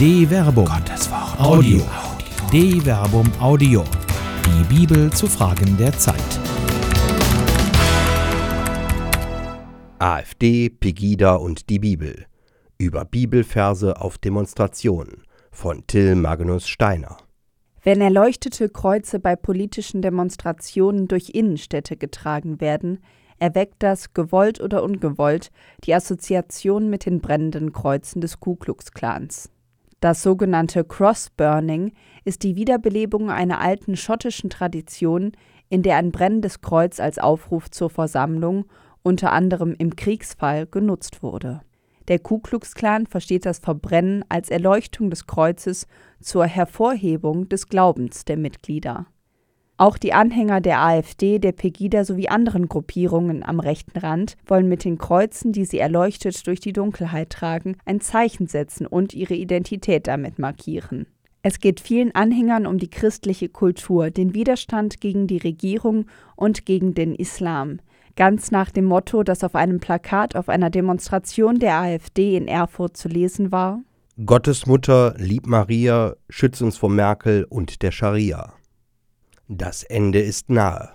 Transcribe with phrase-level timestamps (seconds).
[0.00, 0.64] De Verbum.
[0.64, 1.38] Gottes Wort.
[1.38, 1.82] Audio.
[2.50, 3.84] De Verbum Audio.
[4.46, 6.16] Die Bibel zu Fragen der Zeit.
[9.98, 12.24] AfD, Pegida und die Bibel.
[12.78, 17.18] Über Bibelverse auf Demonstrationen von Till Magnus Steiner.
[17.82, 23.00] Wenn erleuchtete Kreuze bei politischen Demonstrationen durch Innenstädte getragen werden,
[23.38, 25.50] erweckt das, gewollt oder ungewollt,
[25.84, 29.50] die Assoziation mit den brennenden Kreuzen des Ku Klux Klans.
[30.00, 31.92] Das sogenannte Cross-Burning
[32.24, 35.32] ist die Wiederbelebung einer alten schottischen Tradition,
[35.68, 38.64] in der ein brennendes Kreuz als Aufruf zur Versammlung,
[39.02, 41.60] unter anderem im Kriegsfall, genutzt wurde.
[42.08, 45.86] Der Ku Klux Klan versteht das Verbrennen als Erleuchtung des Kreuzes
[46.20, 49.06] zur Hervorhebung des Glaubens der Mitglieder.
[49.80, 54.84] Auch die Anhänger der AfD, der Pegida sowie anderen Gruppierungen am rechten Rand wollen mit
[54.84, 60.06] den Kreuzen, die sie erleuchtet durch die Dunkelheit tragen, ein Zeichen setzen und ihre Identität
[60.06, 61.06] damit markieren.
[61.40, 66.04] Es geht vielen Anhängern um die christliche Kultur, den Widerstand gegen die Regierung
[66.36, 67.80] und gegen den Islam.
[68.16, 72.98] Ganz nach dem Motto, das auf einem Plakat auf einer Demonstration der AfD in Erfurt
[72.98, 73.80] zu lesen war:
[74.26, 78.52] Gottes Mutter, lieb Maria, schütz uns vor Merkel und der Scharia.
[79.52, 80.90] Das Ende ist nahe.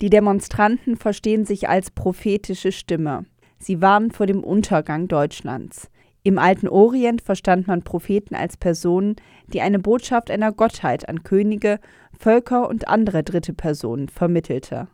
[0.00, 3.26] Die Demonstranten verstehen sich als prophetische Stimme.
[3.58, 5.90] Sie warnen vor dem Untergang Deutschlands.
[6.22, 11.80] Im alten Orient verstand man Propheten als Personen, die eine Botschaft einer Gottheit an Könige,
[12.18, 14.88] Völker und andere dritte Personen vermittelte.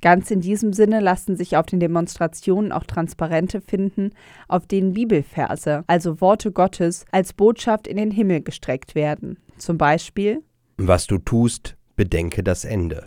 [0.00, 4.10] Ganz in diesem Sinne lassen sich auf den Demonstrationen auch Transparente finden,
[4.48, 9.38] auf denen Bibelverse, also Worte Gottes, als Botschaft in den Himmel gestreckt werden.
[9.58, 10.42] Zum Beispiel
[10.76, 13.06] Was du tust, bedenke das Ende.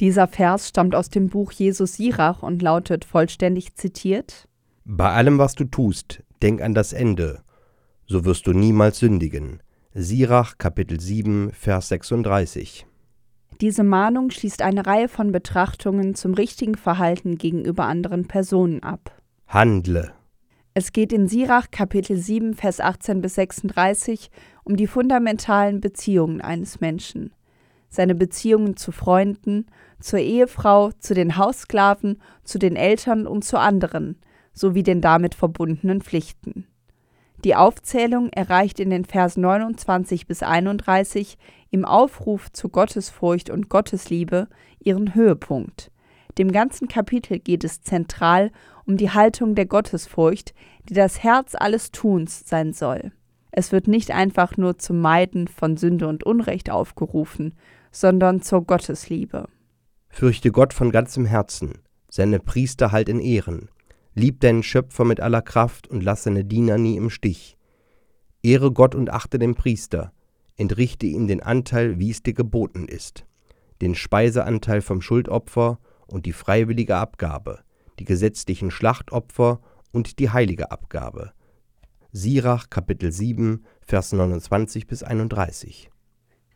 [0.00, 4.48] Dieser Vers stammt aus dem Buch Jesus Sirach und lautet vollständig zitiert
[4.84, 7.42] Bei allem, was du tust, denk an das Ende,
[8.06, 9.62] so wirst du niemals sündigen.
[9.94, 12.86] Sirach Kapitel 7, Vers 36.
[13.60, 19.12] Diese Mahnung schließt eine Reihe von Betrachtungen zum richtigen Verhalten gegenüber anderen Personen ab.
[19.46, 20.12] Handle.
[20.72, 24.30] Es geht in Sirach Kapitel 7, Vers 18 bis 36
[24.64, 27.34] um die fundamentalen Beziehungen eines Menschen
[27.92, 29.66] seine Beziehungen zu Freunden,
[30.00, 34.16] zur Ehefrau, zu den Haussklaven, zu den Eltern und zu anderen,
[34.54, 36.66] sowie den damit verbundenen Pflichten.
[37.44, 41.36] Die Aufzählung erreicht in den Vers 29 bis 31
[41.70, 44.48] im Aufruf zu Gottesfurcht und Gottesliebe
[44.80, 45.90] ihren Höhepunkt.
[46.38, 48.50] Dem ganzen Kapitel geht es zentral
[48.86, 50.54] um die Haltung der Gottesfurcht,
[50.88, 53.12] die das Herz alles Tuns sein soll.
[53.50, 57.52] Es wird nicht einfach nur zum Meiden von Sünde und Unrecht aufgerufen,
[57.92, 59.48] sondern zur Gottesliebe.
[60.08, 63.68] Fürchte Gott von ganzem Herzen, seine Priester halt in Ehren.
[64.14, 67.56] Lieb deinen Schöpfer mit aller Kraft und lass seine Diener nie im Stich.
[68.42, 70.12] Ehre Gott und achte den Priester,
[70.56, 73.24] entrichte ihm den Anteil, wie es dir geboten ist,
[73.80, 77.60] den Speiseanteil vom Schuldopfer und die freiwillige Abgabe,
[77.98, 79.60] die gesetzlichen Schlachtopfer
[79.92, 81.32] und die heilige Abgabe.
[82.10, 85.91] Sirach Kapitel 7, Vers 29 bis 31.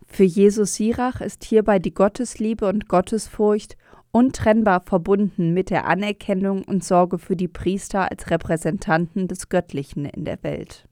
[0.07, 3.77] Für Jesus Sirach ist hierbei die Gottesliebe und Gottesfurcht
[4.13, 10.25] untrennbar verbunden mit der Anerkennung und Sorge für die Priester als Repräsentanten des Göttlichen in
[10.25, 10.89] der Welt.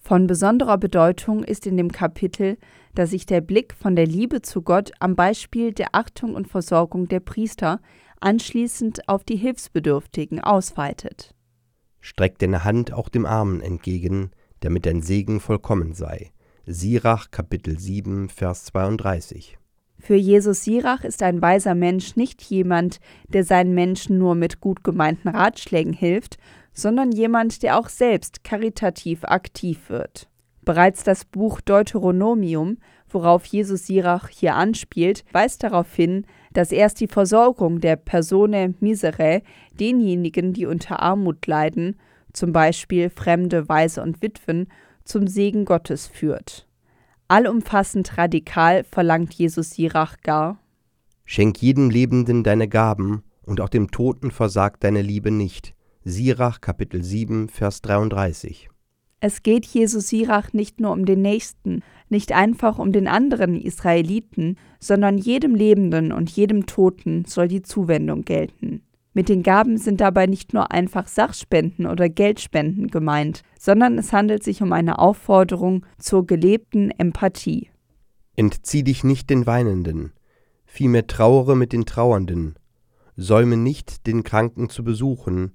[0.00, 2.58] Von besonderer Bedeutung ist in dem Kapitel,
[2.94, 7.08] dass sich der Blick von der Liebe zu Gott am Beispiel der Achtung und Versorgung
[7.08, 7.80] der Priester
[8.20, 11.34] anschließend auf die Hilfsbedürftigen ausweitet.
[12.00, 14.30] Streck deine Hand auch dem Armen entgegen,
[14.60, 16.32] damit dein Segen vollkommen sei.
[16.70, 19.56] Sirach Kapitel 7 Vers 32.
[19.98, 24.84] Für Jesus Sirach ist ein weiser Mensch nicht jemand, der seinen Menschen nur mit gut
[24.84, 26.36] gemeinten Ratschlägen hilft,
[26.74, 30.28] sondern jemand, der auch selbst karitativ aktiv wird.
[30.60, 32.76] Bereits das Buch Deuteronomium,
[33.08, 39.40] worauf Jesus Sirach hier anspielt, weist darauf hin, dass erst die Versorgung der Persone misere,
[39.80, 41.96] denjenigen, die unter Armut leiden,
[42.34, 44.68] zum Beispiel Fremde, Waise und Witwen,
[45.08, 46.66] zum Segen Gottes führt.
[47.28, 50.58] Allumfassend radikal verlangt Jesus Sirach gar.
[51.24, 55.74] Schenk jedem Lebenden deine Gaben und auch dem Toten versagt deine Liebe nicht.
[56.04, 58.70] Sirach Kapitel 7 Vers 33.
[59.20, 64.56] Es geht Jesus Sirach nicht nur um den Nächsten, nicht einfach um den anderen Israeliten,
[64.78, 68.82] sondern jedem Lebenden und jedem Toten soll die Zuwendung gelten.
[69.18, 74.44] Mit den Gaben sind dabei nicht nur einfach Sachspenden oder Geldspenden gemeint, sondern es handelt
[74.44, 77.68] sich um eine Aufforderung zur gelebten Empathie.
[78.36, 80.12] Entzieh dich nicht den Weinenden,
[80.66, 82.54] vielmehr trauere mit den Trauernden.
[83.16, 85.50] Säume nicht, den Kranken zu besuchen,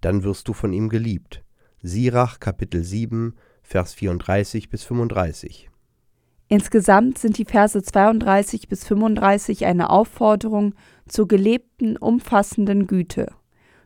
[0.00, 1.44] dann wirst du von ihm geliebt.
[1.82, 5.70] Sirach Kapitel 7, Vers 34 bis 35.
[6.48, 10.74] Insgesamt sind die Verse 32 bis 35 eine Aufforderung
[11.08, 13.32] zur gelebten, umfassenden Güte.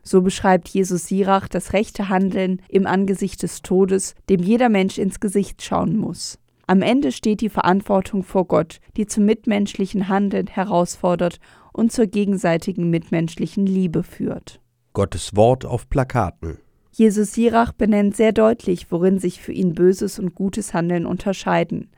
[0.03, 5.19] So beschreibt Jesus Sirach das rechte Handeln im Angesicht des Todes, dem jeder Mensch ins
[5.19, 6.39] Gesicht schauen muss.
[6.67, 11.39] Am Ende steht die Verantwortung vor Gott, die zum mitmenschlichen Handeln herausfordert
[11.73, 14.61] und zur gegenseitigen mitmenschlichen Liebe führt.
[14.93, 16.59] Gottes Wort auf Plakaten.
[16.91, 21.89] Jesus Sirach benennt sehr deutlich, worin sich für ihn böses und gutes Handeln unterscheiden.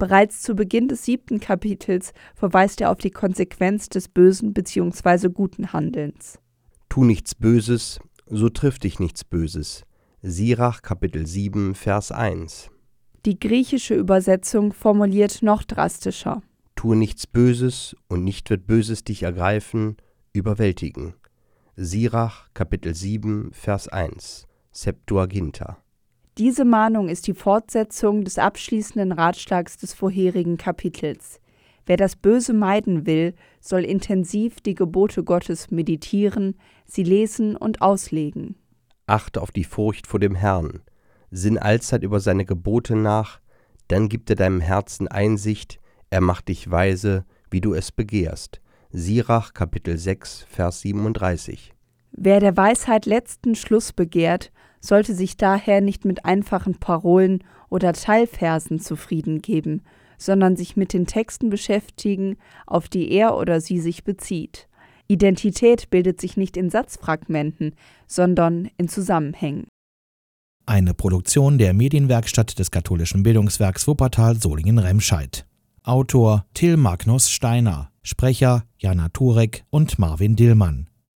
[0.00, 5.28] Bereits zu Beginn des siebten Kapitels verweist er auf die Konsequenz des bösen bzw.
[5.28, 6.38] guten Handelns.
[6.88, 9.84] Tu nichts Böses, so trifft dich nichts Böses.
[10.22, 12.70] Sirach Kapitel 7 Vers 1.
[13.26, 16.40] Die griechische Übersetzung formuliert noch drastischer.
[16.76, 19.98] Tue nichts Böses und nicht wird Böses dich ergreifen,
[20.32, 21.12] überwältigen.
[21.76, 25.76] Sirach Kapitel 7 Vers 1 Septuaginta.
[26.40, 31.38] Diese Mahnung ist die Fortsetzung des abschließenden Ratschlags des vorherigen Kapitels.
[31.84, 36.56] Wer das Böse meiden will, soll intensiv die Gebote Gottes meditieren,
[36.86, 38.54] sie lesen und auslegen.
[39.06, 40.80] Achte auf die Furcht vor dem Herrn,
[41.30, 43.38] sinn allzeit über seine Gebote nach,
[43.88, 45.78] dann gibt er deinem Herzen Einsicht,
[46.08, 48.62] er macht dich weise, wie du es begehrst.
[48.88, 51.74] Sirach Kapitel 6 Vers 37.
[52.12, 54.50] Wer der Weisheit letzten Schluss begehrt,
[54.80, 59.82] sollte sich daher nicht mit einfachen Parolen oder Teilversen zufrieden geben,
[60.18, 62.36] sondern sich mit den Texten beschäftigen,
[62.66, 64.68] auf die er oder sie sich bezieht.
[65.06, 67.74] Identität bildet sich nicht in Satzfragmenten,
[68.06, 69.66] sondern in Zusammenhängen.
[70.66, 75.46] Eine Produktion der Medienwerkstatt des katholischen Bildungswerks Wuppertal Solingen-Remscheid.
[75.82, 80.89] Autor Till Magnus Steiner, Sprecher Jana Turek und Marvin Dillmann.